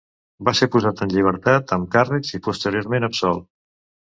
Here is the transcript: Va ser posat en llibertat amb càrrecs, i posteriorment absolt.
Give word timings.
Va 0.47 0.53
ser 0.59 0.67
posat 0.75 1.03
en 1.05 1.11
llibertat 1.17 1.73
amb 1.77 1.91
càrrecs, 1.97 2.35
i 2.39 2.43
posteriorment 2.49 3.07
absolt. 3.11 3.47